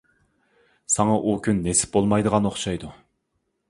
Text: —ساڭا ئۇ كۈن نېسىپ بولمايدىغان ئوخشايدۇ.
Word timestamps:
—ساڭا 0.93 1.19
ئۇ 1.19 1.37
كۈن 1.49 1.63
نېسىپ 1.69 1.95
بولمايدىغان 1.99 2.53
ئوخشايدۇ. 2.53 2.95